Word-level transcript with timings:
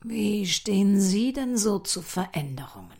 Wie 0.00 0.46
stehen 0.46 1.00
Sie 1.00 1.32
denn 1.32 1.56
so 1.56 1.78
zu 1.80 2.02
Veränderungen? 2.02 2.98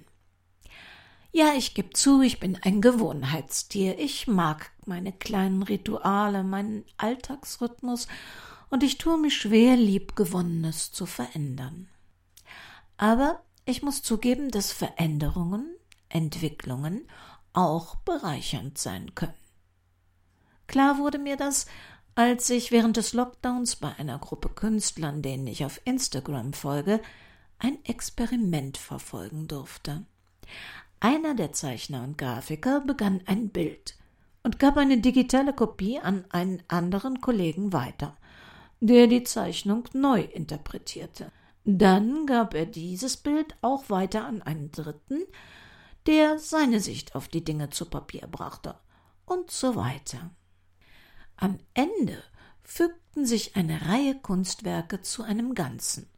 Ja, 1.31 1.53
ich 1.55 1.75
gebe 1.75 1.91
zu, 1.91 2.23
ich 2.23 2.41
bin 2.41 2.59
ein 2.63 2.81
Gewohnheitstier. 2.81 3.99
Ich 3.99 4.27
mag 4.27 4.73
meine 4.87 5.13
kleinen 5.13 5.63
Rituale, 5.63 6.43
meinen 6.43 6.85
Alltagsrhythmus, 6.97 8.09
und 8.71 8.83
ich 8.83 8.99
tue 8.99 9.19
mich 9.19 9.37
schwer, 9.37 9.77
Liebgewonnenes 9.77 10.93
zu 10.93 11.07
verändern. 11.07 11.89
Aber 12.97 13.43
ich 13.65 13.83
muss 13.83 14.03
zugeben, 14.03 14.51
dass 14.51 14.73
Veränderungen, 14.73 15.75
Entwicklungen 16.09 17.09
auch 17.53 17.97
bereichernd 17.97 18.77
sein 18.77 19.15
können. 19.15 19.35
Klar 20.67 20.99
wurde 20.99 21.19
mir 21.19 21.37
das, 21.37 21.67
als 22.19 22.51
ich 22.51 22.73
während 22.73 22.97
des 22.97 23.13
Lockdowns 23.13 23.77
bei 23.77 23.95
einer 23.97 24.19
Gruppe 24.19 24.49
Künstlern, 24.49 25.23
denen 25.23 25.47
ich 25.47 25.65
auf 25.65 25.81
Instagram 25.85 26.53
folge, 26.53 27.01
ein 27.61 27.79
Experiment 27.85 28.77
verfolgen 28.77 29.47
durfte. 29.47 30.05
Einer 30.99 31.37
der 31.37 31.53
Zeichner 31.53 32.03
und 32.03 32.19
Grafiker 32.19 32.81
begann 32.81 33.21
ein 33.27 33.51
Bild 33.51 33.97
und 34.43 34.59
gab 34.59 34.79
eine 34.79 34.99
digitale 34.99 35.53
Kopie 35.53 36.01
an 36.01 36.25
einen 36.31 36.61
anderen 36.67 37.21
Kollegen 37.21 37.73
weiter, 37.73 38.17
der 38.81 39.07
die 39.07 39.23
Zeichnung 39.23 39.85
neu 39.93 40.23
interpretierte. 40.23 41.31
Dann 41.65 42.27
gab 42.27 42.53
er 42.53 42.67
dieses 42.67 43.17
Bild 43.17 43.57
auch 43.63 43.91
weiter 43.91 44.27
an 44.27 44.43
einen 44.43 44.73
dritten, 44.73 45.23
der 46.09 46.41
seine 46.41 46.81
Sicht 46.81 47.15
auf 47.15 47.29
die 47.29 47.45
Dinge 47.45 47.71
zu 47.71 47.85
Papier 47.85 48.27
brachte, 48.27 48.75
und 49.25 49.53
so 49.53 49.77
weiter. 49.77 50.33
Am 51.41 51.61
Ende 51.73 52.21
fügten 52.65 53.25
sich 53.25 53.55
eine 53.55 53.87
Reihe 53.87 54.19
Kunstwerke 54.21 55.03
zu 55.03 55.23
einem 55.23 55.55
Ganzen. 55.55 56.11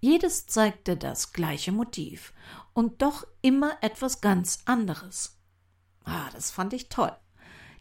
Jedes 0.00 0.46
zeigte 0.46 0.96
das 0.96 1.32
gleiche 1.32 1.72
Motiv 1.72 2.32
und 2.72 3.02
doch 3.02 3.26
immer 3.42 3.76
etwas 3.80 4.20
ganz 4.20 4.60
anderes. 4.64 5.40
Ah, 6.04 6.30
das 6.32 6.52
fand 6.52 6.72
ich 6.72 6.88
toll. 6.88 7.12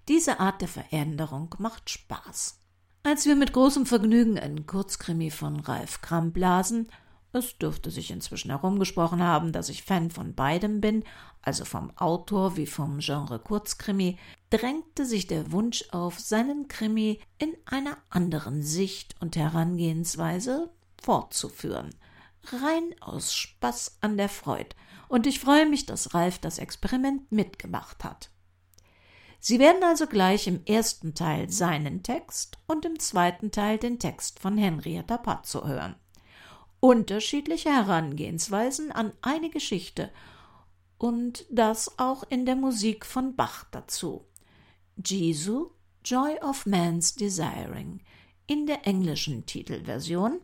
Diese 0.07 0.39
Art 0.39 0.61
der 0.61 0.67
Veränderung 0.67 1.53
macht 1.59 1.91
Spaß. 1.91 2.59
Als 3.03 3.25
wir 3.27 3.35
mit 3.35 3.53
großem 3.53 3.85
Vergnügen 3.85 4.39
einen 4.39 4.65
Kurzkrimi 4.65 5.29
von 5.29 5.59
Ralf 5.59 6.01
Kramp 6.01 6.35
lasen, 6.37 6.89
es 7.33 7.57
dürfte 7.57 7.89
sich 7.89 8.11
inzwischen 8.11 8.51
herumgesprochen 8.51 9.21
haben, 9.21 9.51
dass 9.51 9.69
ich 9.69 9.83
Fan 9.83 10.11
von 10.11 10.35
beidem 10.35 10.81
bin, 10.81 11.03
also 11.41 11.65
vom 11.65 11.95
Autor 11.97 12.55
wie 12.57 12.67
vom 12.67 12.99
Genre 12.99 13.39
Kurzkrimi, 13.39 14.17
drängte 14.49 15.05
sich 15.05 15.27
der 15.27 15.51
Wunsch 15.51 15.83
auf, 15.91 16.19
seinen 16.19 16.67
Krimi 16.67 17.19
in 17.39 17.55
einer 17.65 17.97
anderen 18.09 18.61
Sicht 18.61 19.15
und 19.19 19.35
Herangehensweise 19.35 20.71
fortzuführen. 21.01 21.89
Rein 22.45 22.93
aus 23.01 23.33
Spaß 23.33 23.97
an 24.01 24.17
der 24.17 24.29
Freud. 24.29 24.75
Und 25.07 25.25
ich 25.27 25.39
freue 25.39 25.67
mich, 25.67 25.85
dass 25.85 26.13
Ralf 26.13 26.39
das 26.39 26.59
Experiment 26.59 27.31
mitgemacht 27.31 28.03
hat. 28.03 28.29
Sie 29.39 29.59
werden 29.59 29.83
also 29.83 30.07
gleich 30.07 30.47
im 30.47 30.63
ersten 30.65 31.15
Teil 31.15 31.49
seinen 31.49 32.03
Text 32.03 32.57
und 32.67 32.85
im 32.85 32.99
zweiten 32.99 33.51
Teil 33.51 33.77
den 33.77 33.99
Text 33.99 34.39
von 34.39 34.57
Henrietta 34.57 35.17
Pazzo 35.17 35.67
hören. 35.67 35.95
Unterschiedliche 36.83 37.69
Herangehensweisen 37.69 38.91
an 38.91 39.13
eine 39.21 39.49
Geschichte 39.49 40.11
und 40.97 41.45
das 41.49 41.97
auch 41.97 42.23
in 42.27 42.45
der 42.45 42.57
Musik 42.57 43.05
von 43.05 43.37
Bach 43.37 43.63
dazu. 43.71 44.25
Jesu, 44.97 45.69
Joy 46.03 46.37
of 46.41 46.65
Man's 46.65 47.15
Desiring, 47.15 48.01
in 48.47 48.67
der 48.67 48.85
englischen 48.85 49.45
Titelversion, 49.45 50.41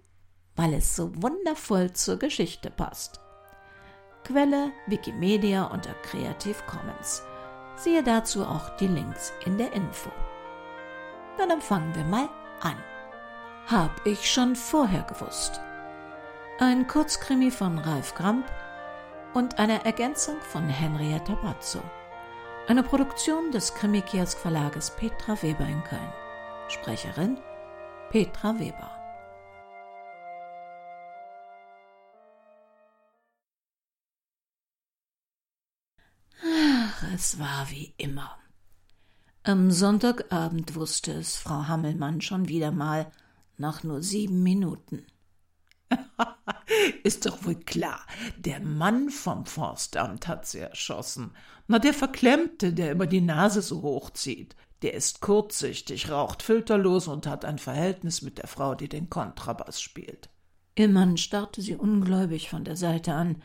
weil 0.56 0.76
es 0.76 0.96
so 0.96 1.12
wundervoll 1.22 1.92
zur 1.92 2.16
Geschichte 2.16 2.72
passt. 2.72 3.20
Quelle 4.24 4.72
Wikimedia 4.88 5.66
unter 5.66 5.94
Creative 6.04 6.64
Commons. 6.68 7.22
Siehe 7.76 8.02
dazu 8.02 8.46
auch 8.46 8.78
die 8.78 8.88
Links 8.88 9.34
in 9.46 9.58
der 9.58 9.74
Info. 9.74 10.10
Dann 11.38 11.60
fangen 11.60 11.94
wir 11.96 12.06
mal 12.06 12.30
an. 12.62 12.78
Hab 13.68 14.06
ich 14.06 14.32
schon 14.32 14.56
vorher 14.56 15.04
gewusst. 15.04 15.60
Ein 16.62 16.88
Kurzkrimi 16.88 17.52
von 17.52 17.78
Ralf 17.78 18.16
Kramp 18.16 18.46
und 19.34 19.60
eine 19.60 19.86
Ergänzung 19.86 20.42
von 20.42 20.68
Henrietta 20.68 21.36
Bazzo. 21.36 21.82
Eine 22.68 22.84
Produktion 22.84 23.50
des 23.54 23.74
Krimikiosk 23.76 24.38
Verlages 24.38 24.94
Petra 24.98 25.42
Weber 25.42 25.66
in 25.66 25.82
Köln. 25.86 26.14
Sprecherin 26.68 27.38
Petra 28.10 28.60
Weber. 28.60 28.92
Ach, 36.44 37.04
es 37.16 37.40
war 37.40 37.70
wie 37.70 37.94
immer. 37.96 38.38
Am 39.44 39.72
Sonntagabend 39.72 40.76
wusste 40.76 41.14
es 41.14 41.38
Frau 41.38 41.70
Hammelmann 41.70 42.20
schon 42.20 42.50
wieder 42.50 42.74
mal 42.74 43.10
nach 43.58 43.84
nur 43.84 44.04
sieben 44.04 44.44
Minuten. 44.44 45.06
Ist 47.04 47.26
doch 47.26 47.44
wohl 47.46 47.56
klar, 47.56 48.00
der 48.38 48.60
Mann 48.60 49.10
vom 49.10 49.46
Forstamt 49.46 50.28
hat 50.28 50.46
sie 50.46 50.60
erschossen. 50.60 51.32
Na, 51.68 51.80
der 51.80 51.94
Verklemmte, 51.94 52.74
der 52.74 52.92
immer 52.92 53.08
die 53.08 53.22
Nase 53.22 53.62
so 53.62 53.82
hochzieht, 53.82 54.56
der 54.82 54.94
ist 54.94 55.20
kurzsichtig, 55.20 56.10
raucht 56.10 56.42
filterlos 56.42 57.08
und 57.08 57.28
hat 57.28 57.44
ein 57.44 57.58
Verhältnis 57.58 58.22
mit 58.22 58.38
der 58.38 58.48
Frau, 58.48 58.76
die 58.76 58.88
den 58.88 59.10
Kontrabass 59.10 59.82
spielt. 59.82 60.30
Ihr 60.76 60.88
Mann 60.88 61.18
starrte 61.18 61.62
sie 61.62 61.76
ungläubig 61.76 62.50
von 62.50 62.64
der 62.64 62.78
Seite 62.78 63.14
an. 63.14 63.44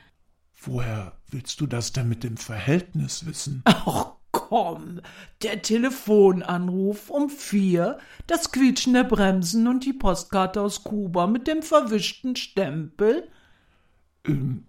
Woher 0.53 1.19
willst 1.29 1.61
du 1.61 1.67
das 1.67 1.93
denn 1.93 2.09
mit 2.09 2.23
dem 2.23 2.37
Verhältnis 2.37 3.27
wissen? 3.27 3.63
Ach 3.67 4.13
komm, 4.49 5.01
der 5.43 5.63
Telefonanruf 5.63 7.09
um 7.09 7.31
vier, 7.31 7.99
das 8.27 8.53
Quietschen 8.53 8.93
der 8.93 9.05
Bremsen 9.05 9.67
und 9.67 9.87
die 9.87 9.95
Postkarte 9.95 10.61
aus 10.61 10.85
Kuba 10.85 11.27
mit 11.27 11.47
dem 11.47 11.63
verwischten 11.63 12.37
Stempel. 12.37 13.29
Ähm, 14.27 14.67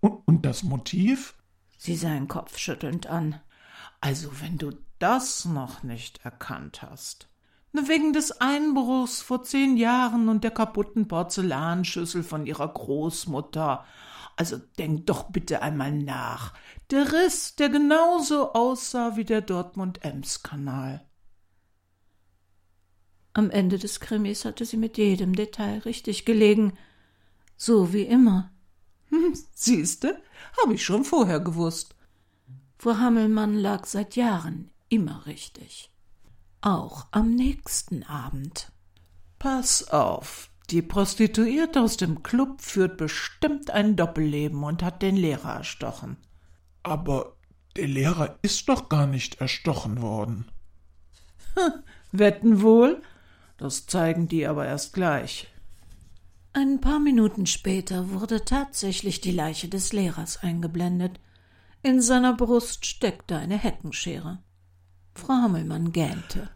und 0.00 0.44
das 0.44 0.64
Motiv? 0.64 1.34
Sie 1.78 1.94
sah 1.94 2.14
ihn 2.14 2.28
kopfschüttelnd 2.28 3.06
an. 3.06 3.40
Also, 4.00 4.30
wenn 4.40 4.58
du 4.58 4.72
das 4.98 5.44
noch 5.44 5.82
nicht 5.82 6.24
erkannt 6.24 6.82
hast. 6.82 7.28
Wegen 7.72 8.12
des 8.12 8.40
Einbruchs 8.40 9.22
vor 9.22 9.44
zehn 9.44 9.76
Jahren 9.76 10.28
und 10.28 10.44
der 10.44 10.50
kaputten 10.50 11.08
Porzellanschüssel 11.08 12.22
von 12.22 12.46
ihrer 12.46 12.68
Großmutter. 12.68 13.84
Also 14.36 14.58
denk 14.78 15.06
doch 15.06 15.30
bitte 15.30 15.62
einmal 15.62 15.92
nach. 15.92 16.54
Der 16.90 17.12
Riss, 17.12 17.54
der 17.56 17.68
genauso 17.68 18.52
aussah 18.52 19.16
wie 19.16 19.24
der 19.24 19.40
Dortmund-Ems-Kanal. 19.40 21.06
Am 23.32 23.50
Ende 23.50 23.78
des 23.78 24.00
Krimis 24.00 24.44
hatte 24.44 24.64
sie 24.64 24.76
mit 24.76 24.96
jedem 24.96 25.34
Detail 25.34 25.78
richtig 25.80 26.24
gelegen. 26.24 26.76
So 27.56 27.92
wie 27.92 28.02
immer. 28.02 28.52
Hm, 29.10 29.36
siehste, 29.52 30.22
habe 30.62 30.74
ich 30.74 30.84
schon 30.84 31.04
vorher 31.04 31.40
gewusst. 31.40 31.94
Frau 32.78 32.96
Hammelmann 32.98 33.54
lag 33.54 33.86
seit 33.86 34.16
Jahren 34.16 34.70
immer 34.88 35.26
richtig. 35.26 35.90
Auch 36.60 37.06
am 37.10 37.34
nächsten 37.34 38.04
Abend. 38.04 38.72
Pass 39.38 39.88
auf, 39.88 40.50
die 40.70 40.82
Prostituierte 40.82 41.80
aus 41.80 41.96
dem 41.96 42.22
Club 42.22 42.60
führt 42.60 42.96
bestimmt 42.96 43.70
ein 43.70 43.96
Doppelleben 43.96 44.64
und 44.64 44.82
hat 44.82 45.02
den 45.02 45.16
Lehrer 45.16 45.56
erstochen. 45.56 46.16
Aber 46.82 47.36
der 47.76 47.88
Lehrer 47.88 48.38
ist 48.42 48.68
doch 48.68 48.88
gar 48.88 49.06
nicht 49.06 49.40
erstochen 49.40 50.00
worden. 50.00 50.46
Wetten 52.12 52.62
wohl? 52.62 53.02
Das 53.58 53.86
zeigen 53.86 54.28
die 54.28 54.46
aber 54.46 54.66
erst 54.66 54.94
gleich. 54.94 55.48
Ein 56.52 56.80
paar 56.80 57.00
Minuten 57.00 57.46
später 57.46 58.10
wurde 58.10 58.44
tatsächlich 58.44 59.20
die 59.20 59.32
Leiche 59.32 59.68
des 59.68 59.92
Lehrers 59.92 60.38
eingeblendet. 60.38 61.20
In 61.82 62.00
seiner 62.00 62.32
Brust 62.34 62.86
steckte 62.86 63.36
eine 63.36 63.58
Heckenschere. 63.58 64.38
Frau 65.14 65.34
Hammelmann 65.34 65.92
gähnte. 65.92 66.48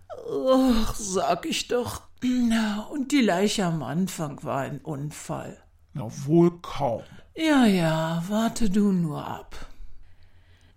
Ach, 0.50 0.94
sag 0.94 1.46
ich 1.46 1.69
doch. 1.69 2.07
Und 2.23 3.12
die 3.12 3.20
Leiche 3.20 3.65
am 3.65 3.82
Anfang 3.82 4.43
war 4.43 4.61
ein 4.61 4.81
Unfall. 4.81 5.62
Na 5.93 6.09
wohl 6.26 6.61
kaum. 6.61 7.03
Ja, 7.37 7.65
ja, 7.67 8.25
warte 8.29 8.70
du 8.70 8.93
nur 8.93 9.25
ab. 9.25 9.67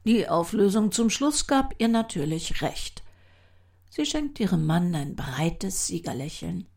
Die 0.06 0.28
Auflösung 0.28 0.92
zum 0.92 1.10
Schluss 1.10 1.48
gab 1.48 1.76
ihr 1.80 1.88
natürlich 1.88 2.62
recht. 2.62 3.04
Sie 3.90 4.06
schenkte 4.06 4.44
ihrem 4.44 4.66
Mann 4.66 4.96
ein 4.96 5.16
breites 5.16 5.88
Siegerlächeln. 5.88 6.68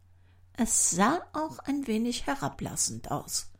Es 0.54 0.90
sah 0.90 1.20
auch 1.32 1.58
ein 1.60 1.86
wenig 1.86 2.26
herablassend 2.26 3.10
aus. 3.10 3.50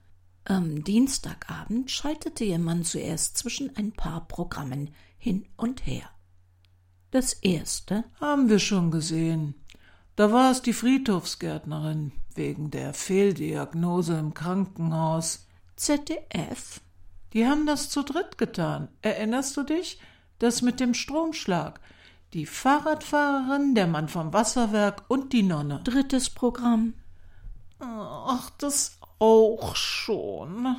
Am 0.45 0.85
Dienstagabend 0.85 1.91
schaltete 1.91 2.45
ihr 2.45 2.59
Mann 2.59 2.85
zuerst 2.85 3.39
zwischen 3.39 3.75
ein 3.77 3.93
paar 3.93 4.29
Programmen 4.29 4.95
hin 5.17 5.47
und 5.56 5.87
her. 5.87 6.11
Das 7.11 7.33
erste 7.33 8.05
haben 8.21 8.49
wir 8.49 8.59
schon 8.59 8.91
gesehen. 8.91 9.55
Da 10.16 10.31
war 10.31 10.52
es 10.52 10.62
die 10.62 10.72
Friedhofsgärtnerin 10.72 12.12
wegen 12.34 12.70
der 12.70 12.94
Fehldiagnose 12.94 14.16
im 14.16 14.32
Krankenhaus. 14.32 15.46
ZDF? 15.76 16.81
Die 17.32 17.46
haben 17.46 17.66
das 17.66 17.90
zu 17.90 18.05
dritt 18.05 18.38
getan. 18.38 18.88
Erinnerst 19.02 19.56
du 19.56 19.64
dich? 19.64 20.00
Das 20.38 20.62
mit 20.62 20.78
dem 20.78 20.94
Stromschlag. 20.94 21.81
Die 22.32 22.46
Fahrradfahrerin, 22.46 23.75
der 23.75 23.88
Mann 23.88 24.08
vom 24.08 24.32
Wasserwerk 24.32 25.02
und 25.08 25.32
die 25.32 25.43
Nonne. 25.43 25.81
Drittes 25.82 26.31
Programm. 26.31 26.94
Ach, 27.81 28.50
das 28.58 28.99
auch 29.19 29.75
schon. 29.75 30.76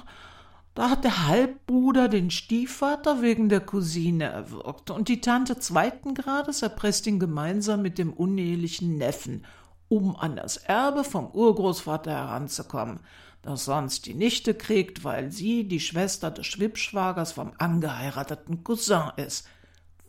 Da 0.76 0.90
hat 0.90 1.06
der 1.06 1.26
Halbbruder 1.28 2.10
den 2.10 2.30
Stiefvater 2.30 3.22
wegen 3.22 3.48
der 3.48 3.62
Cousine 3.62 4.26
erwürgt. 4.26 4.92
Und 4.92 5.08
die 5.08 5.22
Tante 5.22 5.58
zweiten 5.58 6.14
Grades 6.14 6.62
erpresst 6.62 7.08
ihn 7.08 7.18
gemeinsam 7.18 7.82
mit 7.82 7.98
dem 7.98 8.12
unehelichen 8.12 8.98
Neffen, 8.98 9.46
um 9.88 10.18
an 10.18 10.36
das 10.36 10.58
Erbe 10.58 11.06
vom 11.06 11.32
Urgroßvater 11.32 12.12
heranzukommen, 12.12 13.00
das 13.42 13.64
sonst 13.64 14.06
die 14.06 14.16
Nichte 14.16 14.54
kriegt, 14.54 15.06
weil 15.06 15.32
sie 15.32 15.66
die 15.66 15.80
Schwester 15.80 16.30
des 16.30 16.46
Schwippschwagers 16.46 17.32
vom 17.32 17.54
angeheirateten 17.58 18.66
Cousin 18.66 19.12
ist, 19.16 19.48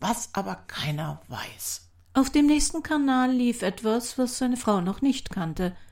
was 0.01 0.31
aber 0.33 0.57
keiner 0.67 1.21
weiß. 1.29 1.83
Auf 2.15 2.31
dem 2.31 2.47
nächsten 2.47 2.83
Kanal 2.83 3.31
lief 3.31 3.63
etwas, 3.63 4.19
was 4.19 4.39
seine 4.39 4.57
Frau 4.57 4.81
noch 4.81 5.01
nicht 5.01 5.31
kannte– 5.31 5.77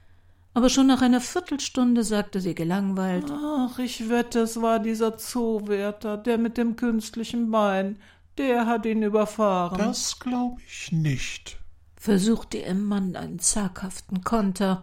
aber 0.54 0.68
schon 0.68 0.86
nach 0.86 1.02
einer 1.02 1.20
Viertelstunde 1.20 2.04
sagte 2.04 2.40
sie 2.40 2.54
gelangweilt 2.54 3.30
Ach, 3.30 3.78
ich 3.78 4.08
wette, 4.08 4.40
es 4.40 4.62
war 4.62 4.78
dieser 4.78 5.18
Zoowärter, 5.18 6.16
der 6.16 6.38
mit 6.38 6.56
dem 6.56 6.76
künstlichen 6.76 7.50
Bein. 7.50 7.98
Der 8.38 8.66
hat 8.66 8.86
ihn 8.86 9.02
überfahren. 9.02 9.78
Das 9.78 10.18
glaube 10.18 10.60
ich 10.66 10.92
nicht, 10.92 11.58
versuchte 11.96 12.58
ihr 12.58 12.74
Mann 12.74 13.16
einen 13.16 13.40
zaghaften 13.40 14.22
Konter. 14.22 14.82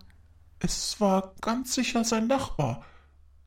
Es 0.60 1.00
war 1.00 1.34
ganz 1.42 1.74
sicher 1.74 2.04
sein 2.04 2.28
Nachbar, 2.28 2.86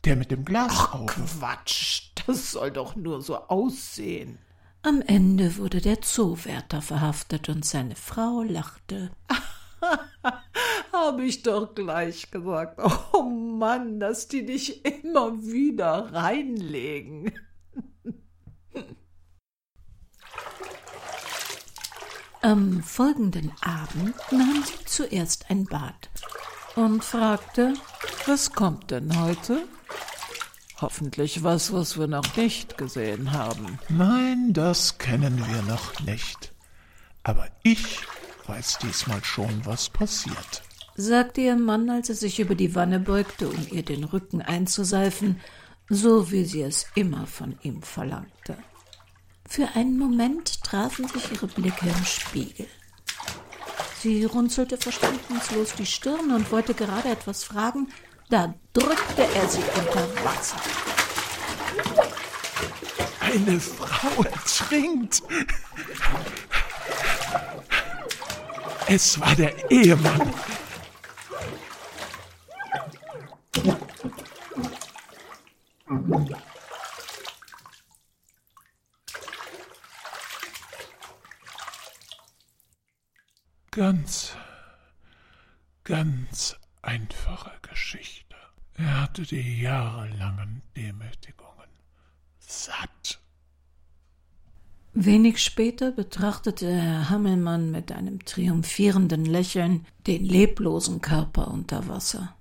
der 0.04 0.16
mit 0.16 0.30
dem 0.30 0.44
Glasauge. 0.44 1.14
Ach, 1.16 1.38
Quatsch, 1.38 2.10
das 2.26 2.52
soll 2.52 2.70
doch 2.70 2.96
nur 2.96 3.22
so 3.22 3.36
aussehen. 3.36 4.38
Am 4.82 5.00
Ende 5.00 5.56
wurde 5.56 5.80
der 5.80 6.02
Zoowärter 6.02 6.82
verhaftet 6.82 7.48
und 7.48 7.64
seine 7.64 7.96
Frau 7.96 8.42
lachte. 8.42 9.10
Habe 10.94 11.24
ich 11.24 11.42
doch 11.42 11.74
gleich 11.74 12.30
gesagt. 12.30 12.80
Oh 13.12 13.22
Mann, 13.22 13.98
dass 13.98 14.28
die 14.28 14.46
dich 14.46 14.84
immer 14.84 15.42
wieder 15.42 16.12
reinlegen. 16.12 17.32
Am 22.42 22.82
folgenden 22.82 23.52
Abend 23.62 24.14
nahm 24.30 24.62
sie 24.64 24.84
zuerst 24.84 25.50
ein 25.50 25.64
Bad 25.64 26.10
und 26.76 27.02
fragte, 27.02 27.74
was 28.26 28.52
kommt 28.52 28.90
denn 28.90 29.18
heute? 29.20 29.66
Hoffentlich 30.80 31.42
was, 31.42 31.72
was 31.72 31.98
wir 31.98 32.06
noch 32.06 32.36
nicht 32.36 32.76
gesehen 32.76 33.32
haben. 33.32 33.78
Nein, 33.88 34.52
das 34.52 34.98
kennen 34.98 35.38
wir 35.38 35.62
noch 35.62 35.98
nicht. 36.00 36.52
Aber 37.22 37.48
ich 37.62 38.00
weiß 38.46 38.78
diesmal 38.80 39.24
schon, 39.24 39.64
was 39.64 39.88
passiert, 39.88 40.62
sagte 40.96 41.40
ihr 41.40 41.56
Mann, 41.56 41.90
als 41.90 42.08
er 42.08 42.14
sich 42.14 42.40
über 42.40 42.54
die 42.54 42.74
Wanne 42.74 43.00
beugte, 43.00 43.48
um 43.48 43.66
ihr 43.70 43.82
den 43.82 44.04
Rücken 44.04 44.42
einzuseifen, 44.42 45.40
so 45.88 46.30
wie 46.30 46.44
sie 46.44 46.62
es 46.62 46.86
immer 46.94 47.26
von 47.26 47.58
ihm 47.62 47.82
verlangte. 47.82 48.56
Für 49.46 49.68
einen 49.74 49.98
Moment 49.98 50.62
trafen 50.62 51.06
sich 51.08 51.32
ihre 51.32 51.46
Blicke 51.46 51.86
im 51.86 52.04
Spiegel. 52.04 52.66
Sie 54.00 54.24
runzelte 54.24 54.76
verständnislos 54.76 55.74
die 55.74 55.86
Stirn 55.86 56.30
und 56.30 56.50
wollte 56.52 56.74
gerade 56.74 57.08
etwas 57.08 57.44
fragen, 57.44 57.88
da 58.30 58.54
drückte 58.72 59.22
er 59.22 59.48
sie 59.48 59.62
unter 59.76 60.24
Wasser. 60.24 60.56
Eine 63.20 63.60
Frau 63.60 64.24
trinkt. 64.46 65.22
Es 68.86 69.18
war 69.20 69.34
der 69.34 69.70
Ehemann. 69.70 70.32
Ganz, 83.74 84.36
ganz 85.82 86.54
einfache 86.80 87.50
Geschichte. 87.68 88.36
Er 88.74 89.02
hatte 89.02 89.22
die 89.22 89.62
jahrelangen 89.62 90.62
Demütigungen 90.76 91.68
satt. 92.38 93.20
Wenig 94.92 95.42
später 95.42 95.90
betrachtete 95.90 96.72
Herr 96.72 97.10
Hammelmann 97.10 97.72
mit 97.72 97.90
einem 97.90 98.24
triumphierenden 98.24 99.24
Lächeln 99.24 99.84
den 100.06 100.24
leblosen 100.24 101.00
Körper 101.00 101.48
unter 101.48 101.88
Wasser. 101.88 102.36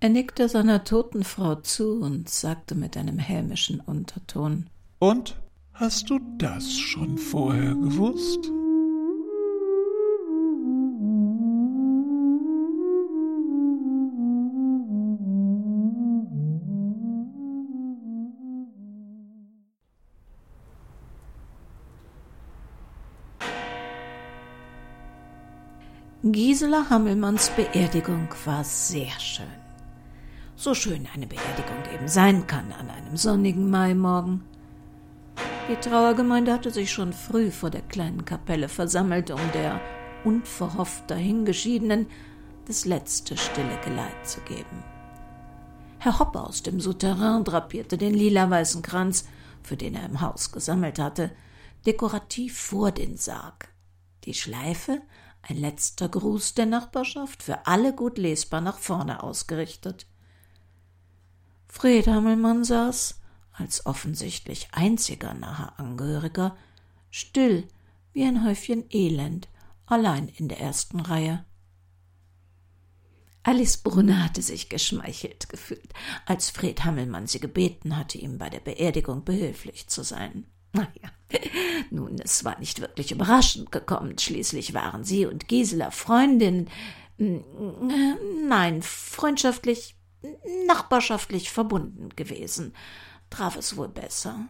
Er 0.00 0.08
nickte 0.08 0.48
seiner 0.48 0.84
toten 0.84 1.22
Frau 1.22 1.56
zu 1.56 2.00
und 2.00 2.30
sagte 2.30 2.74
mit 2.74 2.96
einem 2.96 3.18
hämischen 3.18 3.78
Unterton 3.80 4.70
Und 5.00 5.38
hast 5.74 6.08
du 6.08 6.18
das 6.38 6.78
schon 6.78 7.18
vorher 7.18 7.74
gewusst? 7.74 8.50
Gisela 26.24 26.88
Hammelmanns 26.88 27.50
Beerdigung 27.50 28.28
war 28.44 28.62
sehr 28.62 29.10
schön. 29.18 29.44
So 30.54 30.72
schön 30.72 31.08
eine 31.12 31.26
Beerdigung 31.26 31.82
eben 31.92 32.06
sein 32.06 32.46
kann 32.46 32.70
an 32.70 32.90
einem 32.90 33.16
sonnigen 33.16 33.68
Maimorgen. 33.68 34.44
Die 35.68 35.74
Trauergemeinde 35.74 36.52
hatte 36.52 36.70
sich 36.70 36.92
schon 36.92 37.12
früh 37.12 37.50
vor 37.50 37.70
der 37.70 37.80
kleinen 37.80 38.24
Kapelle 38.24 38.68
versammelt, 38.68 39.32
um 39.32 39.40
der 39.52 39.80
unverhofft 40.22 41.10
dahingeschiedenen 41.10 42.06
das 42.68 42.84
letzte 42.84 43.36
stille 43.36 43.80
Geleit 43.84 44.24
zu 44.24 44.40
geben. 44.42 44.84
Herr 45.98 46.20
Hoppe 46.20 46.40
aus 46.40 46.62
dem 46.62 46.78
Souterrain 46.78 47.42
drapierte 47.42 47.98
den 47.98 48.14
lila-weißen 48.14 48.82
Kranz, 48.82 49.26
für 49.64 49.76
den 49.76 49.96
er 49.96 50.06
im 50.06 50.20
Haus 50.20 50.52
gesammelt 50.52 51.00
hatte, 51.00 51.32
dekorativ 51.84 52.56
vor 52.60 52.92
den 52.92 53.16
Sarg. 53.16 53.74
Die 54.22 54.34
Schleife 54.34 55.00
ein 55.42 55.56
letzter 55.56 56.08
Gruß 56.08 56.54
der 56.54 56.66
Nachbarschaft, 56.66 57.42
für 57.42 57.66
alle 57.66 57.94
gut 57.94 58.16
lesbar 58.16 58.60
nach 58.60 58.78
vorne 58.78 59.22
ausgerichtet. 59.22 60.06
Fred 61.68 62.06
Hammelmann 62.06 62.64
saß, 62.64 63.20
als 63.52 63.86
offensichtlich 63.86 64.68
einziger 64.72 65.34
naher 65.34 65.78
Angehöriger, 65.78 66.56
still 67.10 67.68
wie 68.12 68.24
ein 68.24 68.44
Häufchen 68.44 68.84
Elend, 68.90 69.48
allein 69.86 70.28
in 70.28 70.48
der 70.48 70.60
ersten 70.60 71.00
Reihe. 71.00 71.44
Alice 73.42 73.78
Brunner 73.78 74.22
hatte 74.22 74.40
sich 74.40 74.68
geschmeichelt 74.68 75.48
gefühlt, 75.48 75.92
als 76.26 76.50
Fred 76.50 76.84
Hammelmann 76.84 77.26
sie 77.26 77.40
gebeten 77.40 77.96
hatte, 77.96 78.18
ihm 78.18 78.38
bei 78.38 78.48
der 78.48 78.60
Beerdigung 78.60 79.24
behilflich 79.24 79.88
zu 79.88 80.04
sein. 80.04 80.46
Naja, 80.72 81.10
nun, 81.90 82.18
es 82.18 82.44
war 82.44 82.58
nicht 82.58 82.80
wirklich 82.80 83.12
überraschend 83.12 83.72
gekommen. 83.72 84.18
Schließlich 84.18 84.74
waren 84.74 85.04
sie 85.04 85.26
und 85.26 85.48
Gisela 85.48 85.90
Freundinnen. 85.90 86.68
Nein, 87.18 88.82
freundschaftlich, 88.82 89.96
nachbarschaftlich 90.66 91.50
verbunden 91.50 92.10
gewesen. 92.16 92.74
Traf 93.30 93.56
es 93.56 93.76
wohl 93.76 93.88
besser. 93.88 94.48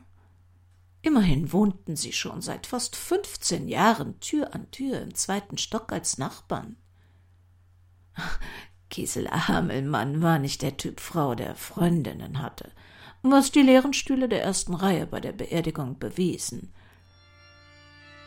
Immerhin 1.02 1.52
wohnten 1.52 1.96
sie 1.96 2.12
schon 2.12 2.40
seit 2.42 2.66
fast 2.66 2.94
fünfzehn 2.94 3.68
Jahren 3.68 4.20
Tür 4.20 4.54
an 4.54 4.70
Tür 4.70 5.00
im 5.00 5.14
zweiten 5.14 5.58
Stock 5.58 5.92
als 5.92 6.18
Nachbarn. 6.18 6.76
Gisela 8.88 9.48
Hammelmann 9.48 10.22
war 10.22 10.38
nicht 10.38 10.62
der 10.62 10.76
Typ 10.76 11.00
Frau, 11.00 11.34
der 11.34 11.56
Freundinnen 11.56 12.40
hatte 12.40 12.70
was 13.22 13.52
die 13.52 13.62
leeren 13.62 13.92
Stühle 13.92 14.28
der 14.28 14.42
ersten 14.42 14.74
Reihe 14.74 15.06
bei 15.06 15.20
der 15.20 15.32
Beerdigung 15.32 15.98
bewiesen. 15.98 16.72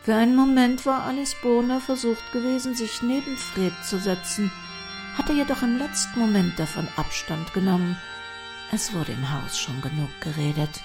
Für 0.02 0.14
einen 0.14 0.36
Moment 0.36 0.86
war 0.86 1.02
Alice 1.02 1.34
Bohner 1.42 1.80
versucht 1.80 2.32
gewesen, 2.32 2.74
sich 2.74 3.02
neben 3.02 3.36
Fred 3.36 3.72
zu 3.84 3.98
setzen, 3.98 4.52
hatte 5.18 5.32
jedoch 5.32 5.62
im 5.62 5.78
letzten 5.78 6.18
Moment 6.20 6.58
davon 6.58 6.86
Abstand 6.96 7.52
genommen. 7.52 7.96
Es 8.72 8.94
wurde 8.94 9.12
im 9.12 9.32
Haus 9.32 9.58
schon 9.58 9.80
genug 9.80 10.10
geredet. 10.20 10.80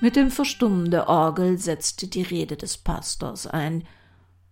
Mit 0.00 0.16
dem 0.16 0.30
Verstummen 0.30 0.90
der 0.90 1.08
Orgel 1.08 1.58
setzte 1.58 2.08
die 2.08 2.22
Rede 2.22 2.56
des 2.56 2.76
Pastors 2.76 3.46
ein, 3.46 3.86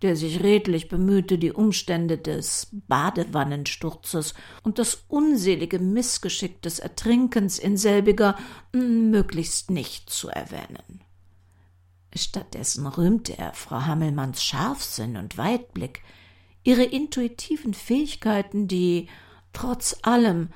der 0.02 0.16
sich 0.16 0.42
redlich 0.42 0.88
bemühte, 0.88 1.38
die 1.38 1.52
Umstände 1.52 2.16
des 2.18 2.68
Badewannensturzes 2.72 4.34
und 4.62 4.78
das 4.78 5.04
unselige 5.08 5.78
Missgeschick 5.78 6.62
des 6.62 6.78
Ertrinkens 6.78 7.58
in 7.58 7.76
selbiger 7.76 8.36
möglichst 8.72 9.70
nicht 9.70 10.08
zu 10.08 10.28
erwähnen. 10.28 11.04
Stattdessen 12.14 12.86
rühmte 12.86 13.38
er 13.38 13.52
Frau 13.52 13.82
Hammelmanns 13.82 14.42
Scharfsinn 14.42 15.16
und 15.16 15.38
Weitblick, 15.38 16.02
ihre 16.64 16.84
intuitiven 16.84 17.74
Fähigkeiten, 17.74 18.68
die 18.68 19.08
trotz 19.52 19.96
allem 20.02 20.50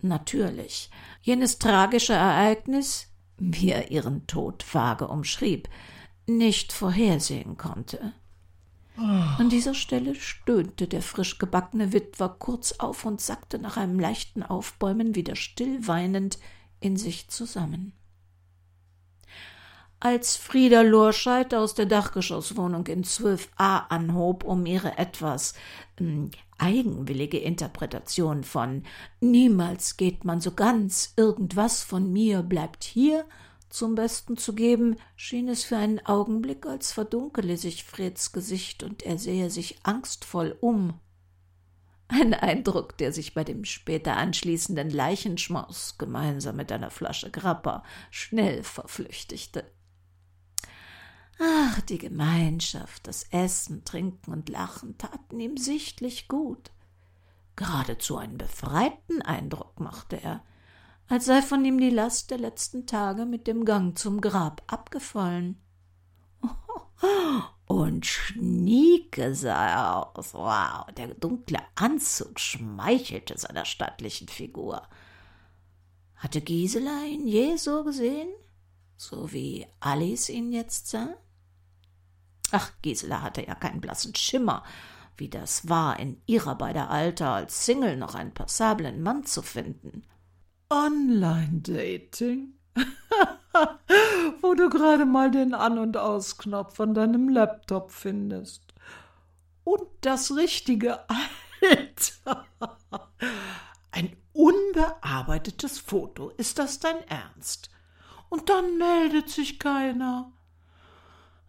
natürlich 0.00 0.90
jenes 1.22 1.58
tragische 1.58 2.12
Ereignis, 2.12 3.08
wie 3.38 3.70
er 3.70 3.90
ihren 3.90 4.26
Tod 4.26 4.62
vage 4.62 5.08
umschrieb, 5.08 5.68
nicht 6.26 6.72
vorhersehen 6.72 7.56
konnte. 7.56 8.12
An 8.98 9.48
dieser 9.48 9.74
Stelle 9.74 10.16
stöhnte 10.16 10.88
der 10.88 11.02
frisch 11.02 11.38
gebackene 11.38 11.92
Witwer 11.92 12.30
kurz 12.30 12.72
auf 12.72 13.04
und 13.04 13.20
sackte 13.20 13.60
nach 13.60 13.76
einem 13.76 14.00
leichten 14.00 14.42
Aufbäumen 14.42 15.14
wieder 15.14 15.36
still 15.36 15.86
weinend 15.86 16.38
in 16.80 16.96
sich 16.96 17.28
zusammen. 17.28 17.92
Als 20.00 20.36
Frieda 20.36 20.82
Lorscheid 20.82 21.54
aus 21.54 21.74
der 21.74 21.86
Dachgeschosswohnung 21.86 22.86
in 22.86 23.04
12a 23.04 23.88
anhob, 23.88 24.44
um 24.44 24.66
ihre 24.66 24.96
etwas 24.96 25.54
äh, 26.00 26.28
eigenwillige 26.56 27.38
Interpretation 27.38 28.42
von 28.42 28.84
Niemals 29.20 29.96
geht 29.96 30.24
man 30.24 30.40
so 30.40 30.52
ganz, 30.52 31.14
irgendwas 31.16 31.82
von 31.82 32.12
mir 32.12 32.42
bleibt 32.42 32.84
hier 32.84 33.24
zum 33.70 33.94
Besten 33.94 34.36
zu 34.36 34.54
geben, 34.54 34.96
schien 35.16 35.48
es 35.48 35.64
für 35.64 35.76
einen 35.76 36.04
Augenblick, 36.04 36.66
als 36.66 36.92
verdunkele 36.92 37.56
sich 37.56 37.84
Freds 37.84 38.32
Gesicht 38.32 38.82
und 38.82 39.02
er 39.02 39.18
sähe 39.18 39.50
sich 39.50 39.78
angstvoll 39.82 40.56
um. 40.60 40.98
Ein 42.08 42.32
Eindruck, 42.32 42.96
der 42.96 43.12
sich 43.12 43.34
bei 43.34 43.44
dem 43.44 43.66
später 43.66 44.16
anschließenden 44.16 44.88
Leichenschmaus 44.88 45.98
gemeinsam 45.98 46.56
mit 46.56 46.72
einer 46.72 46.90
Flasche 46.90 47.30
Grappa 47.30 47.84
schnell 48.10 48.62
verflüchtigte. 48.62 49.70
Ach, 51.38 51.80
die 51.82 51.98
Gemeinschaft, 51.98 53.06
das 53.06 53.24
Essen, 53.30 53.84
Trinken 53.84 54.32
und 54.32 54.48
Lachen 54.48 54.96
taten 54.98 55.38
ihm 55.38 55.56
sichtlich 55.56 56.28
gut. 56.28 56.70
Geradezu 57.54 58.16
einen 58.16 58.38
befreiten 58.38 59.20
Eindruck 59.22 59.78
machte 59.78 60.16
er, 60.16 60.42
als 61.08 61.24
sei 61.24 61.42
von 61.42 61.64
ihm 61.64 61.80
die 61.80 61.90
Last 61.90 62.30
der 62.30 62.38
letzten 62.38 62.86
Tage 62.86 63.24
mit 63.24 63.46
dem 63.46 63.64
Gang 63.64 63.96
zum 63.98 64.20
Grab 64.20 64.62
abgefallen. 64.66 65.60
Und 67.66 68.06
schnieke 68.06 69.34
sah 69.34 69.66
er 69.68 70.16
aus. 70.16 70.34
Wow, 70.34 70.86
der 70.96 71.08
dunkle 71.14 71.60
Anzug 71.74 72.40
schmeichelte 72.40 73.38
seiner 73.38 73.64
stattlichen 73.64 74.28
Figur. 74.28 74.82
Hatte 76.16 76.40
Gisela 76.40 77.04
ihn 77.04 77.26
je 77.26 77.56
so 77.56 77.84
gesehen? 77.84 78.28
So 78.96 79.32
wie 79.32 79.66
Alice 79.80 80.28
ihn 80.28 80.52
jetzt 80.52 80.88
sah? 80.88 81.14
Ach, 82.50 82.72
Gisela 82.82 83.22
hatte 83.22 83.46
ja 83.46 83.54
keinen 83.54 83.80
blassen 83.80 84.14
Schimmer, 84.14 84.64
wie 85.16 85.28
das 85.28 85.68
war, 85.68 86.00
in 86.00 86.20
ihrer 86.26 86.54
beider 86.54 86.90
Alter 86.90 87.30
als 87.30 87.66
Single 87.66 87.96
noch 87.96 88.14
einen 88.14 88.32
passablen 88.32 89.02
Mann 89.02 89.24
zu 89.24 89.42
finden. 89.42 90.02
Online-Dating? 90.70 92.54
Wo 94.42 94.54
du 94.54 94.68
gerade 94.68 95.06
mal 95.06 95.30
den 95.30 95.54
An- 95.54 95.78
und 95.78 95.96
Ausknopf 95.96 96.78
an 96.80 96.94
deinem 96.94 97.28
Laptop 97.28 97.90
findest. 97.90 98.62
Und 99.64 99.86
das 100.02 100.36
richtige 100.36 100.98
Alter. 101.08 102.46
Ein 103.90 104.16
unbearbeitetes 104.32 105.78
Foto. 105.78 106.30
Ist 106.30 106.58
das 106.58 106.78
dein 106.78 107.02
Ernst? 107.08 107.70
Und 108.28 108.48
dann 108.50 108.76
meldet 108.76 109.30
sich 109.30 109.58
keiner. 109.58 110.32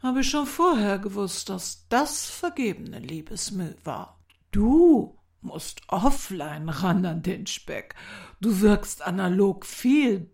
Habe 0.02 0.22
ich 0.22 0.30
schon 0.30 0.46
vorher 0.46 0.98
gewusst, 0.98 1.50
dass 1.50 1.86
das 1.90 2.30
vergebene 2.30 3.00
Liebesmüll 3.00 3.76
war. 3.84 4.18
Du 4.52 5.19
musst 5.42 5.82
offline 5.88 6.70
ran 6.70 7.06
an 7.06 7.22
den 7.22 7.48
Speck. 7.48 7.96
Du 8.42 8.62
wirkst 8.62 9.02
analog 9.02 9.66
viel 9.66 10.30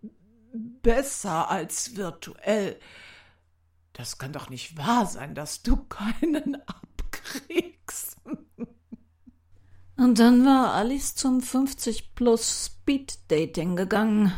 besser 0.52 1.50
als 1.50 1.96
virtuell. 1.96 2.78
Das 3.92 4.18
kann 4.18 4.32
doch 4.32 4.50
nicht 4.50 4.76
wahr 4.76 5.06
sein, 5.06 5.34
dass 5.34 5.62
du 5.62 5.76
keinen 5.76 6.56
abkriegst. 6.66 8.16
Und 9.96 10.18
dann 10.18 10.44
war 10.44 10.74
Alice 10.74 11.14
zum 11.14 11.40
50 11.40 12.14
plus 12.14 12.66
Speed 12.66 13.18
Dating 13.28 13.76
gegangen. 13.76 14.32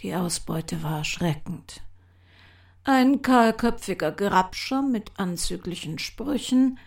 Die 0.00 0.14
Ausbeute 0.14 0.82
war 0.82 0.98
erschreckend. 0.98 1.82
Ein 2.84 3.22
kahlköpfiger 3.22 4.12
Grabscher 4.12 4.82
mit 4.82 5.12
anzüglichen 5.18 5.98
Sprüchen, 5.98 6.78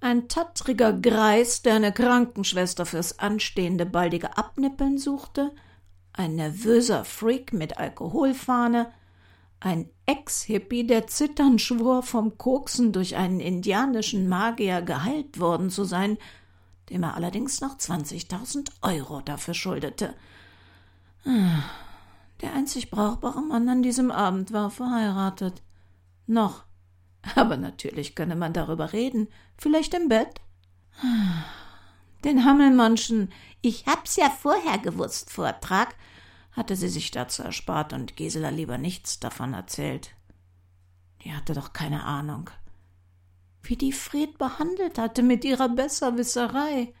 ein 0.00 0.28
tattriger 0.28 0.92
Greis, 0.92 1.62
der 1.62 1.74
eine 1.74 1.92
Krankenschwester 1.92 2.86
fürs 2.86 3.18
anstehende 3.18 3.86
baldige 3.86 4.36
Abnippeln 4.36 4.98
suchte, 4.98 5.52
ein 6.12 6.36
nervöser 6.36 7.04
Freak 7.04 7.52
mit 7.52 7.78
Alkoholfahne, 7.78 8.92
ein 9.60 9.90
Ex-Hippie, 10.06 10.86
der 10.86 11.06
zitternd 11.06 11.60
schwor, 11.60 12.02
vom 12.02 12.38
Koksen 12.38 12.92
durch 12.92 13.16
einen 13.16 13.40
indianischen 13.40 14.28
Magier 14.28 14.80
geheilt 14.82 15.38
worden 15.38 15.70
zu 15.70 15.84
sein, 15.84 16.16
dem 16.88 17.02
er 17.02 17.14
allerdings 17.14 17.60
noch 17.60 17.76
20.000 17.76 18.70
Euro 18.82 19.20
dafür 19.20 19.54
schuldete. 19.54 20.14
Ah. 21.26 21.62
Der 22.40 22.54
einzig 22.54 22.90
brauchbare 22.90 23.42
Mann 23.42 23.68
an 23.68 23.82
diesem 23.82 24.10
Abend 24.10 24.52
war 24.52 24.70
verheiratet. 24.70 25.62
Noch. 26.26 26.64
Aber 27.34 27.56
natürlich 27.56 28.14
könne 28.14 28.36
man 28.36 28.52
darüber 28.52 28.92
reden. 28.92 29.28
Vielleicht 29.56 29.94
im 29.94 30.08
Bett. 30.08 30.40
Den 32.24 32.44
Hammelmannschen 32.44 33.32
Ich 33.62 33.86
hab's 33.86 34.16
ja 34.16 34.28
vorher 34.28 34.78
gewusst 34.78 35.30
Vortrag 35.30 35.94
hatte 36.52 36.76
sie 36.76 36.88
sich 36.88 37.10
dazu 37.10 37.42
erspart 37.42 37.92
und 37.92 38.16
Gisela 38.16 38.50
lieber 38.50 38.76
nichts 38.76 39.20
davon 39.20 39.54
erzählt. 39.54 40.14
Die 41.24 41.32
hatte 41.32 41.54
doch 41.54 41.72
keine 41.72 42.04
Ahnung. 42.04 42.50
Wie 43.62 43.76
die 43.76 43.92
Fred 43.92 44.36
behandelt 44.38 44.98
hatte 44.98 45.22
mit 45.22 45.44
ihrer 45.44 45.68
Besserwisserei. 45.68 46.92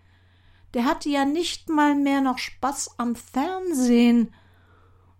Der 0.74 0.84
hatte 0.84 1.08
ja 1.08 1.24
nicht 1.24 1.68
mal 1.68 1.94
mehr 1.94 2.20
noch 2.20 2.38
Spaß 2.38 2.98
am 2.98 3.16
Fernsehen 3.16 4.32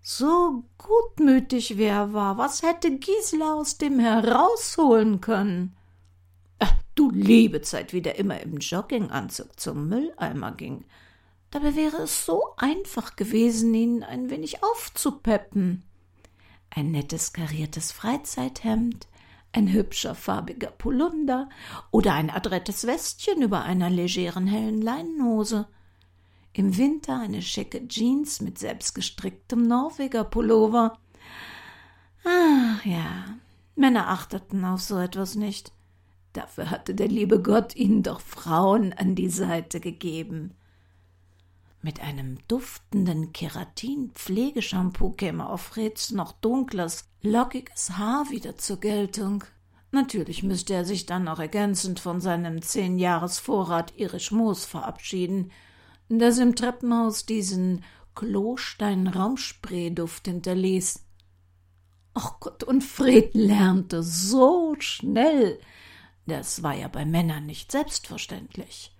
so 0.02 0.64
gutmütig 0.78 1.76
wie 1.76 1.85
er 1.85 2.12
war, 2.12 2.38
was 2.38 2.62
hätte 2.62 2.99
Gisela 2.99 3.54
aus 3.54 3.78
dem 3.78 3.99
herausholen 3.99 5.21
können? 5.21 5.76
Ach, 6.59 6.73
du 6.95 7.11
liebe 7.11 7.61
Zeit, 7.62 7.92
wie 7.92 8.02
der 8.02 8.19
immer 8.19 8.40
im 8.40 8.59
Jogginganzug 8.59 9.59
zum 9.59 9.88
Mülleimer 9.88 10.52
ging. 10.52 10.85
Dabei 11.50 11.75
wäre 11.75 12.02
es 12.02 12.25
so 12.25 12.42
einfach 12.57 13.16
gewesen, 13.16 13.75
ihn 13.75 14.02
ein 14.02 14.30
wenig 14.30 14.62
aufzupeppen. 14.62 15.85
Ein 16.71 16.92
nettes 16.92 17.33
kariertes 17.33 17.90
Freizeithemd, 17.92 19.09
ein 19.52 19.73
hübscher 19.73 20.14
farbiger 20.14 20.71
Polunder 20.71 21.49
oder 21.90 22.14
ein 22.14 22.30
adrettes 22.30 22.87
Westchen 22.87 23.42
über 23.42 23.62
einer 23.62 23.90
legeren 23.90 24.47
hellen 24.47 24.80
Leinenhose– 24.80 25.69
im 26.52 26.76
Winter 26.76 27.21
eine 27.21 27.42
schicke 27.42 27.87
Jeans 27.87 28.40
mit 28.40 28.59
selbstgestricktem 28.59 29.62
Norweger 29.62 30.25
Pullover. 30.25 30.99
Ach 32.25 32.85
ja, 32.85 33.37
Männer 33.76 34.09
achteten 34.09 34.64
auf 34.64 34.80
so 34.80 34.99
etwas 34.99 35.37
nicht. 35.37 35.73
Dafür 36.33 36.71
hatte 36.71 36.95
der 36.95 37.09
liebe 37.09 37.40
Gott 37.40 37.76
ihnen 37.76 38.02
doch 38.02 38.21
Frauen 38.21 38.92
an 38.92 39.14
die 39.14 39.30
Seite 39.30 39.80
gegeben. 39.80 40.54
Mit 41.83 42.00
einem 42.00 42.38
duftenden 42.47 43.33
Keratin-Pflegeshampoo 43.33 45.11
käme 45.11 45.49
auf 45.49 45.62
Freds 45.62 46.11
noch 46.11 46.33
dunkles, 46.33 47.09
lockiges 47.23 47.97
Haar 47.97 48.28
wieder 48.30 48.59
zur 48.59 48.80
Geltung. 48.80 49.45
Natürlich 49.92 50.42
müsste 50.42 50.75
er 50.75 50.85
sich 50.85 51.07
dann 51.07 51.25
noch 51.25 51.38
ergänzend 51.38 52.00
von 52.00 52.21
seinem 52.21 52.61
Zehnjahresvorrat 52.61 53.95
irisch 53.97 54.33
Moos 54.33 54.64
verabschieden– 54.64 55.52
das 56.19 56.38
im 56.38 56.57
Treppenhaus 56.57 57.26
diesen 57.26 57.85
Klostein-Raumsprayduft 58.14 60.26
hinterließ. 60.26 61.05
Ach 62.14 62.40
Gott, 62.40 62.64
und 62.64 62.83
Fred 62.83 63.35
lernte 63.35 64.02
so 64.02 64.75
schnell. 64.79 65.61
Das 66.26 66.62
war 66.62 66.75
ja 66.75 66.88
bei 66.88 67.05
Männern 67.05 67.45
nicht 67.47 67.73
selbstverständlich. 67.73 68.95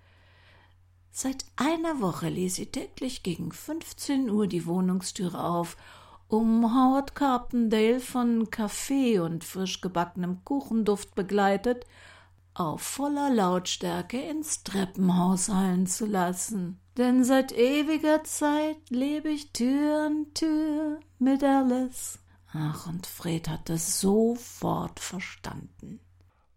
Seit 1.11 1.45
einer 1.57 1.99
Woche 1.99 2.29
ließ 2.29 2.55
sie 2.55 2.67
täglich 2.67 3.21
gegen 3.21 3.51
15 3.51 4.29
Uhr 4.29 4.47
die 4.47 4.65
Wohnungstüre 4.65 5.43
auf, 5.43 5.75
um 6.29 6.73
Howard 6.73 7.15
Carpendale 7.15 7.99
von 7.99 8.49
Kaffee 8.49 9.19
und 9.19 9.43
frisch 9.43 9.81
gebackenem 9.81 10.45
Kuchenduft 10.45 11.13
begleitet 11.13 11.85
auf 12.53 12.81
voller 12.81 13.29
Lautstärke 13.29 14.19
ins 14.19 14.63
Treppenhaus 14.63 15.49
hallen 15.49 15.87
zu 15.87 16.05
lassen. 16.05 16.80
Denn 16.97 17.23
seit 17.23 17.53
ewiger 17.53 18.23
Zeit 18.25 18.89
lebe 18.89 19.29
ich 19.29 19.53
Tür 19.53 20.07
an 20.07 20.25
Tür 20.33 20.99
mit 21.19 21.43
Alice. 21.43 22.19
Ach, 22.53 22.87
und 22.87 23.07
Fred 23.07 23.47
hat 23.47 23.69
das 23.69 24.01
sofort 24.01 24.99
verstanden. 24.99 26.01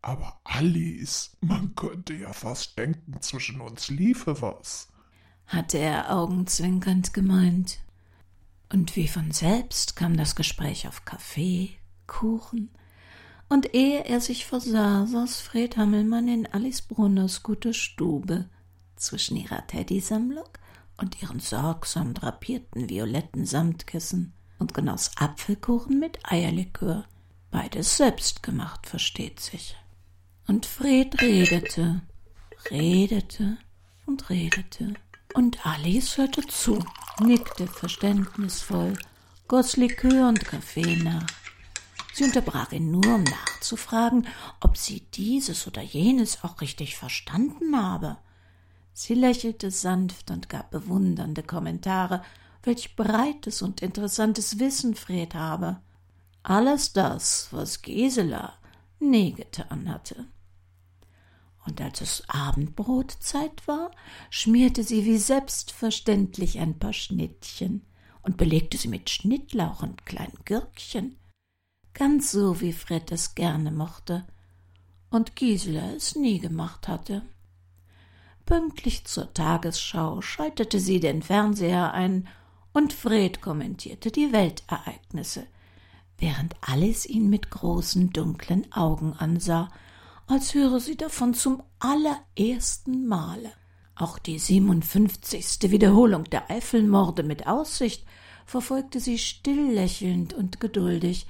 Aber 0.02 0.40
Alice, 0.42 1.36
man 1.40 1.74
könnte 1.76 2.14
ja 2.14 2.32
fast 2.32 2.76
denken, 2.76 3.20
zwischen 3.20 3.60
uns 3.60 3.88
liefe 3.88 4.42
was, 4.42 4.88
hatte 5.46 5.78
er 5.78 6.14
augenzwinkernd 6.14 7.14
gemeint. 7.14 7.78
Und 8.72 8.96
wie 8.96 9.08
von 9.08 9.30
selbst 9.30 9.94
kam 9.94 10.16
das 10.16 10.34
Gespräch 10.34 10.88
auf 10.88 11.04
Kaffee, 11.04 11.76
Kuchen, 12.08 12.70
und 13.48 13.74
ehe 13.74 14.04
er 14.04 14.20
sich 14.20 14.46
versah, 14.46 15.06
saß 15.06 15.40
Fred 15.40 15.76
Hammelmann 15.76 16.26
in 16.26 16.46
Alice 16.52 16.82
Brunners 16.82 17.44
gute 17.44 17.72
Stube 17.72 18.48
zwischen 19.04 19.37
ihrer 19.37 19.66
Teddysammlung 19.66 20.49
und 20.96 21.20
ihren 21.23 21.40
sorgsam 21.40 22.14
drapierten 22.14 22.88
violetten 22.88 23.46
Samtkissen 23.46 24.32
und 24.58 24.75
genoss 24.75 25.11
Apfelkuchen 25.16 25.99
mit 25.99 26.18
Eierlikör. 26.25 27.04
Beides 27.50 27.96
selbst 27.96 28.42
gemacht, 28.42 28.87
versteht 28.87 29.40
sich. 29.40 29.76
Und 30.46 30.66
Fred 30.66 31.20
redete, 31.20 32.02
redete 32.70 33.56
und 34.06 34.28
redete. 34.30 34.94
Und 35.34 35.66
Alice 35.66 36.18
hörte 36.18 36.46
zu, 36.46 36.84
nickte 37.20 37.66
verständnisvoll, 37.66 38.96
goss 39.49 39.76
Likör 39.76 40.28
und 40.28 40.44
Kaffee 40.44 40.96
nach. 40.96 41.26
Sie 42.12 42.23
unterbrach 42.25 42.70
ihn 42.70 42.92
nur, 42.92 43.06
um 43.06 43.25
nachzufragen, 43.25 44.28
ob 44.61 44.76
sie 44.76 45.00
dieses 45.00 45.66
oder 45.66 45.82
jenes 45.82 46.44
auch 46.44 46.61
richtig 46.61 46.96
verstanden 46.96 47.76
habe. 47.76 48.18
Sie 48.96 49.14
lächelte 49.14 49.72
sanft 49.72 50.30
und 50.30 50.48
gab 50.48 50.70
bewundernde 50.70 51.42
Kommentare, 51.42 52.22
welch 52.62 52.94
breites 52.94 53.60
und 53.60 53.82
interessantes 53.82 54.60
Wissen 54.60 54.94
Fred 54.94 55.34
habe. 55.34 55.80
Alles 56.44 56.92
das, 56.92 57.48
was 57.50 57.82
Gisela 57.82 58.54
nie 59.00 59.32
getan 59.32 59.92
hatte. 59.92 60.26
Und 61.66 61.80
als 61.80 62.02
es 62.02 62.22
Abendbrotzeit 62.28 63.66
war, 63.66 63.90
schmierte 64.30 64.84
sie 64.84 65.04
wie 65.04 65.18
selbstverständlich 65.18 66.60
ein 66.60 66.78
paar 66.78 66.92
Schnittchen 66.92 67.82
und 68.22 68.36
belegte 68.36 68.78
sie 68.78 68.88
mit 68.88 69.10
Schnittlauch 69.10 69.82
und 69.82 70.06
kleinen 70.06 70.38
Gürkchen, 70.44 71.16
ganz 71.94 72.30
so 72.30 72.60
wie 72.60 72.72
Fred 72.72 73.10
es 73.10 73.34
gerne 73.34 73.72
mochte 73.72 74.24
und 75.10 75.34
Gisela 75.34 75.92
es 75.94 76.14
nie 76.14 76.38
gemacht 76.38 76.86
hatte. 76.86 77.22
Pünktlich 78.46 79.06
zur 79.06 79.32
Tagesschau 79.32 80.20
schaltete 80.20 80.78
sie 80.78 81.00
den 81.00 81.22
Fernseher 81.22 81.94
ein 81.94 82.28
und 82.72 82.92
Fred 82.92 83.40
kommentierte 83.40 84.10
die 84.10 84.32
Weltereignisse, 84.32 85.46
während 86.18 86.54
Alice 86.60 87.06
ihn 87.06 87.30
mit 87.30 87.50
großen 87.50 88.10
dunklen 88.10 88.70
Augen 88.72 89.14
ansah, 89.14 89.70
als 90.26 90.54
höre 90.54 90.80
sie 90.80 90.96
davon 90.96 91.32
zum 91.34 91.62
allerersten 91.78 93.06
Male. 93.06 93.52
Auch 93.96 94.18
die 94.18 94.38
siebenundfünfzigste 94.38 95.70
Wiederholung 95.70 96.24
der 96.24 96.50
Eifelmorde 96.50 97.22
mit 97.22 97.46
Aussicht 97.46 98.04
verfolgte 98.44 99.00
sie 99.00 99.18
still 99.18 99.72
lächelnd 99.72 100.34
und 100.34 100.60
geduldig, 100.60 101.26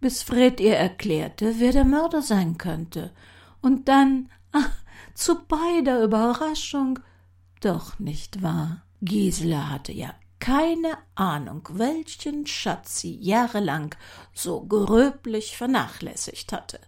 bis 0.00 0.22
Fred 0.22 0.60
ihr 0.60 0.76
erklärte, 0.76 1.56
wer 1.58 1.72
der 1.72 1.84
Mörder 1.84 2.22
sein 2.22 2.56
könnte, 2.56 3.12
und 3.60 3.88
dann, 3.88 4.30
ach, 4.52 4.70
zu 5.14 5.44
beider 5.46 6.02
Überraschung, 6.02 6.98
doch 7.60 7.98
nicht 7.98 8.42
wahr. 8.42 8.82
Gisela 9.00 9.70
hatte 9.70 9.92
ja 9.92 10.14
keine 10.40 10.98
Ahnung, 11.14 11.66
welchen 11.72 12.46
Schatz 12.46 13.00
sie 13.00 13.16
jahrelang 13.16 13.94
so 14.34 14.64
gröblich 14.66 15.56
vernachlässigt 15.56 16.52
hatte. 16.52 16.80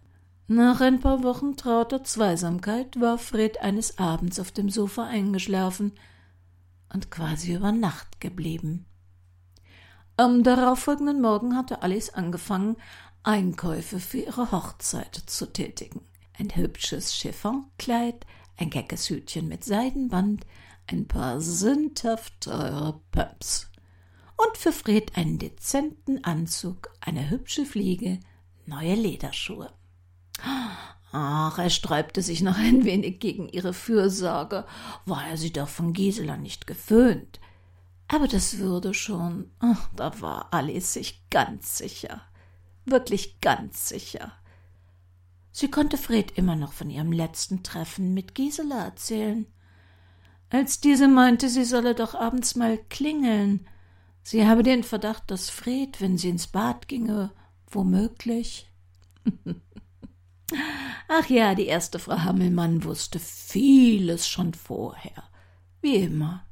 Nach 0.49 0.81
ein 0.81 1.01
paar 1.01 1.23
Wochen 1.23 1.57
trauter 1.57 2.05
Zweisamkeit 2.05 3.01
war 3.01 3.19
Fred 3.19 3.61
eines 3.63 3.99
Abends 3.99 4.39
auf 4.39 4.53
dem 4.53 4.69
Sofa 4.69 5.05
eingeschlafen 5.05 5.93
und 6.93 7.11
quasi 7.11 7.55
über 7.55 7.73
Nacht 7.73 8.21
geblieben. 8.21 8.85
Am 10.19 10.43
darauffolgenden 10.43 11.21
Morgen 11.21 11.57
hatte 11.57 11.83
Alice 11.83 12.11
angefangen, 12.11 12.77
Einkäufe 13.23 13.99
für 13.99 14.19
ihre 14.19 14.53
Hochzeit 14.53 15.15
zu 15.27 15.53
tätigen. 15.53 16.03
Ein 16.39 16.55
hübsches 16.55 17.13
Chiffonkleid, 17.13 18.27
ein 18.57 18.71
keckes 18.71 19.09
Hütchen 19.09 19.49
mit 19.49 19.65
Seidenband, 19.65 20.47
ein 20.87 21.07
paar 21.09 21.41
sündhaft 21.41 22.41
teure 22.41 23.01
Pumps. 23.11 23.71
Und 24.37 24.57
für 24.57 24.73
Fred 24.73 25.17
einen 25.17 25.39
dezenten 25.39 26.23
Anzug, 26.25 26.91
eine 27.01 27.31
hübsche 27.31 27.65
Fliege, 27.65 28.21
neue 28.67 28.95
Lederschuhe. 28.95 29.73
Ach, 31.13 31.59
er 31.59 31.71
sträubte 31.71 32.21
sich 32.21 32.43
noch 32.43 32.59
ein 32.59 32.85
wenig 32.85 33.19
gegen 33.21 33.49
ihre 33.49 33.73
Fürsorge, 33.73 34.67
war 35.07 35.27
er 35.27 35.39
sie 35.39 35.53
doch 35.53 35.69
von 35.69 35.95
Gisela 35.95 36.37
nicht 36.37 36.67
gewöhnt. 36.67 37.41
Aber 38.09 38.29
das 38.29 38.59
würde 38.59 38.93
schon, 38.93 39.51
ach, 39.59 39.89
da 39.97 40.21
war 40.21 40.53
Alice 40.53 40.93
sich 40.93 41.23
ganz 41.31 41.79
sicher 41.79 42.23
wirklich 42.87 43.41
ganz 43.41 43.89
sicher. 43.89 44.33
Sie 45.59 45.71
konnte 45.71 45.97
Fred 45.97 46.33
immer 46.33 46.55
noch 46.55 46.75
von 46.75 46.91
ihrem 46.91 47.13
letzten 47.13 47.63
Treffen 47.63 48.13
mit 48.13 48.35
Gisela 48.35 48.85
erzählen. 48.85 49.47
Als 50.51 50.81
diese 50.81 51.09
meinte, 51.09 51.49
sie 51.49 51.65
solle 51.65 51.95
doch 51.95 52.15
abends 52.15 52.57
mal 52.57 52.77
klingeln. 52.91 53.67
Sie 54.23 54.47
habe 54.47 54.63
den 54.63 54.85
Verdacht, 54.85 55.31
dass 55.31 55.49
Fred, 55.49 55.99
wenn 56.03 56.19
sie 56.19 56.29
ins 56.29 56.47
Bad 56.47 56.89
ginge, 56.89 57.33
womöglich. 57.71 58.71
Ach 61.09 61.27
ja, 61.31 61.55
die 61.55 61.69
erste 61.69 61.99
Frau 62.01 62.19
Hammelmann 62.19 62.85
wusste 62.85 63.19
vieles 63.19 64.29
schon 64.29 64.53
vorher. 64.53 65.25
Wie 65.81 65.97
immer. 65.97 66.45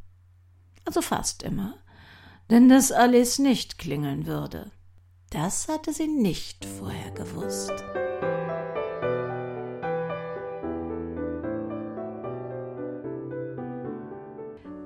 Also 0.86 1.02
fast 1.02 1.42
immer. 1.42 1.74
Denn 2.48 2.70
dass 2.70 2.90
Alice 2.90 3.38
nicht 3.38 3.76
klingeln 3.76 4.24
würde. 4.24 4.72
Das 5.28 5.68
hatte 5.68 5.92
sie 5.92 6.08
nicht 6.08 6.64
vorher 6.64 7.10
gewusst. 7.10 7.84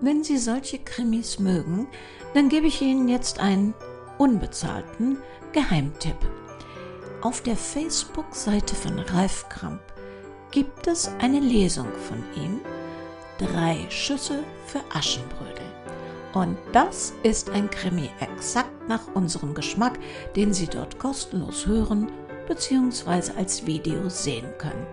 Wenn 0.00 0.22
Sie 0.22 0.38
solche 0.38 0.78
Krimis 0.78 1.38
mögen, 1.38 1.88
dann 2.34 2.48
gebe 2.48 2.68
ich 2.68 2.80
Ihnen 2.80 3.08
jetzt 3.08 3.40
einen 3.40 3.74
unbezahlten 4.16 5.18
Geheimtipp. 5.52 6.16
Auf 7.20 7.40
der 7.42 7.56
Facebook-Seite 7.56 8.76
von 8.76 8.98
Ralf 8.98 9.48
Kramp 9.48 9.80
gibt 10.52 10.86
es 10.86 11.10
eine 11.18 11.40
Lesung 11.40 11.88
von 12.06 12.22
ihm, 12.36 12.60
Drei 13.38 13.86
Schüsse 13.88 14.42
für 14.66 14.80
Aschenbrödel. 14.92 15.66
Und 16.34 16.58
das 16.72 17.12
ist 17.22 17.50
ein 17.50 17.70
Krimi 17.70 18.10
exakt 18.20 18.88
nach 18.88 19.02
unserem 19.14 19.54
Geschmack, 19.54 19.98
den 20.34 20.52
Sie 20.52 20.66
dort 20.66 20.98
kostenlos 20.98 21.66
hören 21.66 22.10
bzw. 22.48 23.32
als 23.36 23.64
Video 23.64 24.08
sehen 24.08 24.48
können. 24.58 24.86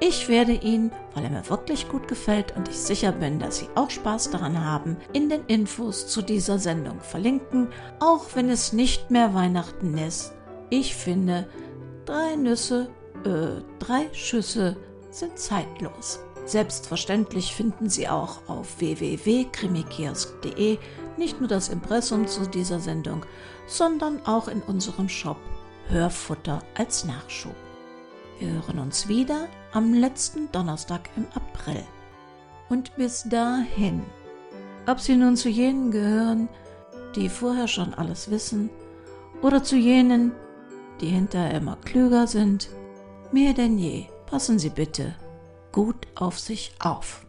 Ich 0.00 0.28
werde 0.28 0.52
ihn, 0.52 0.92
weil 1.14 1.24
er 1.24 1.30
mir 1.30 1.50
wirklich 1.50 1.88
gut 1.88 2.06
gefällt 2.06 2.56
und 2.56 2.68
ich 2.68 2.78
sicher 2.78 3.10
bin, 3.10 3.40
dass 3.40 3.58
Sie 3.58 3.66
auch 3.74 3.90
Spaß 3.90 4.30
daran 4.30 4.64
haben, 4.64 4.96
in 5.12 5.28
den 5.28 5.44
Infos 5.46 6.06
zu 6.06 6.22
dieser 6.22 6.60
Sendung 6.60 7.00
verlinken, 7.00 7.66
auch 7.98 8.26
wenn 8.34 8.48
es 8.48 8.72
nicht 8.72 9.10
mehr 9.10 9.34
Weihnachten 9.34 9.98
ist. 9.98 10.34
Ich 10.70 10.94
finde, 10.94 11.48
drei 12.04 12.36
Nüsse, 12.36 12.90
äh, 13.24 13.60
drei 13.80 14.08
Schüsse 14.12 14.76
sind 15.10 15.36
zeitlos. 15.36 16.20
Selbstverständlich 16.44 17.52
finden 17.52 17.90
Sie 17.90 18.08
auch 18.08 18.48
auf 18.48 18.78
www.krimikiosk.de 18.78 20.78
nicht 21.16 21.40
nur 21.40 21.48
das 21.48 21.70
Impressum 21.70 22.28
zu 22.28 22.46
dieser 22.46 22.78
Sendung, 22.78 23.26
sondern 23.66 24.24
auch 24.24 24.46
in 24.46 24.62
unserem 24.62 25.08
Shop 25.08 25.38
Hörfutter 25.88 26.62
als 26.74 27.04
Nachschub. 27.04 27.56
Wir 28.38 28.52
hören 28.52 28.78
uns 28.78 29.08
wieder 29.08 29.48
am 29.72 29.94
letzten 29.94 30.50
Donnerstag 30.52 31.08
im 31.16 31.26
April. 31.34 31.82
Und 32.68 32.94
bis 32.96 33.24
dahin, 33.24 34.02
ob 34.86 35.00
Sie 35.00 35.16
nun 35.16 35.36
zu 35.36 35.48
jenen 35.48 35.90
gehören, 35.90 36.48
die 37.14 37.28
vorher 37.28 37.68
schon 37.68 37.94
alles 37.94 38.30
wissen, 38.30 38.70
oder 39.42 39.62
zu 39.62 39.76
jenen, 39.76 40.32
die 41.00 41.08
hinterher 41.08 41.54
immer 41.54 41.76
klüger 41.76 42.26
sind, 42.26 42.70
mehr 43.32 43.54
denn 43.54 43.78
je, 43.78 44.06
passen 44.26 44.58
Sie 44.58 44.70
bitte 44.70 45.14
gut 45.72 46.08
auf 46.14 46.38
sich 46.38 46.72
auf. 46.80 47.24